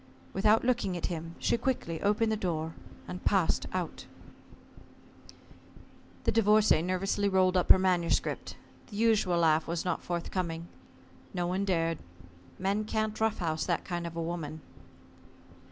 Without 0.33 0.63
looking 0.65 0.97
at 0.97 1.05
him 1.13 1.35
she 1.37 1.59
quickly 1.59 2.01
opened 2.01 2.31
the 2.31 2.35
door 2.35 2.73
and 3.07 3.23
passed 3.23 3.67
out. 3.71 4.07
The 6.23 6.31
Divorcée 6.31 6.83
nervously 6.83 7.29
rolled 7.29 7.55
up 7.55 7.69
her 7.69 7.77
manuscript. 7.77 8.55
The 8.87 8.95
usual 8.95 9.37
laugh 9.37 9.67
was 9.67 9.85
not 9.85 10.01
forthcoming. 10.01 10.67
No 11.35 11.45
one 11.45 11.65
dared. 11.65 11.99
Men 12.57 12.83
can't 12.83 13.21
rough 13.21 13.37
house 13.37 13.63
that 13.67 13.85
kind 13.85 14.07
of 14.07 14.15
a 14.15 14.23
woman. 14.23 14.61